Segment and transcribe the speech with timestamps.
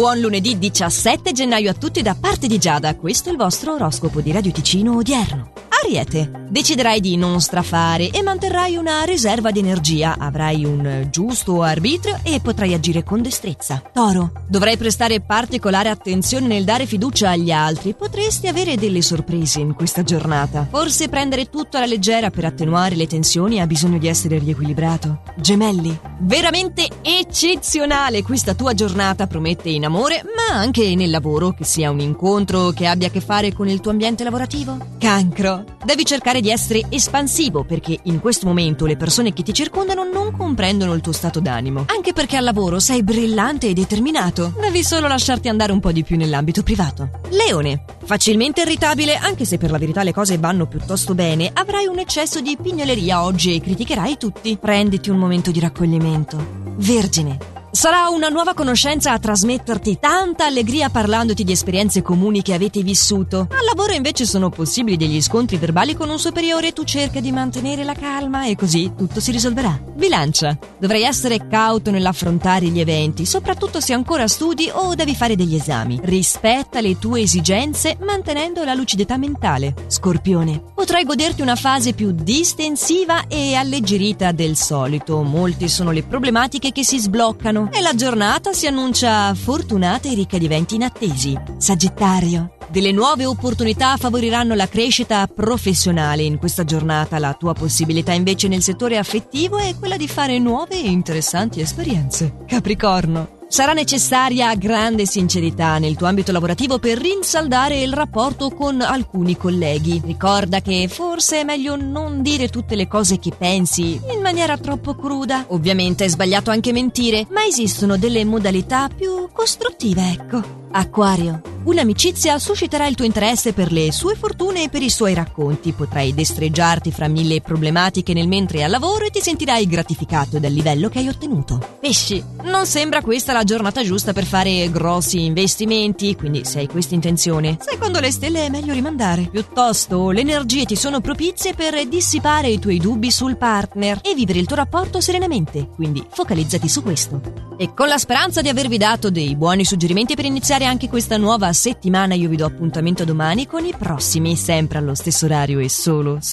[0.00, 2.96] Buon lunedì 17 gennaio a tutti da parte di Giada.
[2.96, 5.69] Questo è il vostro oroscopo di Radio Ticino odierno.
[5.82, 12.18] Ariete, deciderai di non strafare e manterrai una riserva di energia, avrai un giusto arbitrio
[12.22, 13.82] e potrai agire con destrezza.
[13.92, 19.74] Toro, dovrai prestare particolare attenzione nel dare fiducia agli altri, potresti avere delle sorprese in
[19.74, 20.66] questa giornata.
[20.70, 25.22] Forse prendere tutto alla leggera per attenuare le tensioni ha bisogno di essere riequilibrato.
[25.36, 31.90] Gemelli, veramente eccezionale questa tua giornata promette in amore, ma anche nel lavoro, che sia
[31.90, 34.76] un incontro che abbia a che fare con il tuo ambiente lavorativo.
[34.98, 40.04] Cancro, Devi cercare di essere espansivo perché in questo momento le persone che ti circondano
[40.04, 41.84] non comprendono il tuo stato d'animo.
[41.86, 44.54] Anche perché al lavoro sei brillante e determinato.
[44.60, 47.10] Devi solo lasciarti andare un po' di più nell'ambito privato.
[47.30, 47.84] Leone.
[48.04, 52.40] Facilmente irritabile, anche se per la verità le cose vanno piuttosto bene, avrai un eccesso
[52.40, 54.56] di pignoleria oggi e criticherai tutti.
[54.56, 56.36] Prenditi un momento di raccoglimento.
[56.76, 57.59] Vergine.
[57.72, 63.46] Sarà una nuova conoscenza a trasmetterti tanta allegria parlandoti di esperienze comuni che avete vissuto.
[63.48, 67.30] Al lavoro invece sono possibili degli scontri verbali con un superiore e tu cerca di
[67.30, 69.80] mantenere la calma e così tutto si risolverà.
[69.94, 70.58] Bilancia.
[70.80, 76.00] Dovrai essere cauto nell'affrontare gli eventi, soprattutto se ancora studi o devi fare degli esami.
[76.02, 79.74] Rispetta le tue esigenze mantenendo la lucidità mentale.
[79.86, 80.60] Scorpione.
[80.74, 85.22] Potrai goderti una fase più distensiva e alleggerita del solito.
[85.22, 90.14] Molte sono le problematiche che si sbloccano giorno e la giornata si annuncia fortunata e
[90.14, 91.38] ricca di eventi inattesi.
[91.58, 92.54] Sagittario.
[92.68, 97.18] Delle nuove opportunità favoriranno la crescita professionale in questa giornata.
[97.18, 102.36] La tua possibilità invece nel settore affettivo è quella di fare nuove e interessanti esperienze.
[102.46, 103.39] Capricorno.
[103.50, 110.00] Sarà necessaria grande sincerità nel tuo ambito lavorativo per rinsaldare il rapporto con alcuni colleghi.
[110.04, 114.94] Ricorda che forse è meglio non dire tutte le cose che pensi in maniera troppo
[114.94, 115.46] cruda.
[115.48, 120.40] Ovviamente è sbagliato anche mentire, ma esistono delle modalità più costruttive, ecco.
[120.70, 121.49] Acquario.
[121.62, 125.72] Un'amicizia susciterà il tuo interesse per le sue fortune e per i suoi racconti.
[125.72, 130.88] Potrai destreggiarti fra mille problematiche nel mentre al lavoro e ti sentirai gratificato dal livello
[130.88, 131.76] che hai ottenuto.
[131.78, 132.24] Pesci.
[132.44, 137.58] Non sembra questa la giornata giusta per fare grossi investimenti, quindi se hai questa intenzione,
[137.60, 139.28] secondo le stelle è meglio rimandare.
[139.30, 144.38] Piuttosto, le energie ti sono propizie per dissipare i tuoi dubbi sul partner e vivere
[144.38, 147.20] il tuo rapporto serenamente, quindi focalizzati su questo.
[147.58, 151.49] E con la speranza di avervi dato dei buoni suggerimenti per iniziare anche questa nuova
[151.52, 156.20] settimana, io vi do appuntamento domani con i prossimi, sempre allo stesso orario e solo